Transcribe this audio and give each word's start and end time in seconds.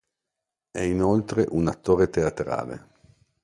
È 0.71 0.81
inoltre 0.81 1.45
un 1.51 1.67
attore 1.67 2.09
teatrale. 2.09 2.87